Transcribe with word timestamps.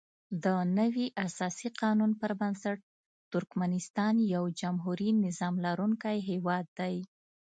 دنوي 0.45 1.07
اساسي 1.25 1.69
قانون 1.81 2.11
پر 2.21 2.31
بنسټ 2.39 2.77
ترکمنستان 3.33 4.15
یو 4.33 4.43
جمهوري 4.61 5.09
نظام 5.25 5.55
لرونکی 5.65 6.17
هیواد 6.29 6.65
دی. 6.79 6.95